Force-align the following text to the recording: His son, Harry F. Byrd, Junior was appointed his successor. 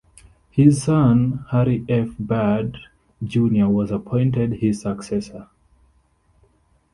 His 0.49 0.81
son, 0.83 1.45
Harry 1.51 1.85
F. 1.87 2.15
Byrd, 2.17 2.75
Junior 3.23 3.69
was 3.69 3.91
appointed 3.91 4.53
his 4.53 4.81
successor. 4.81 5.47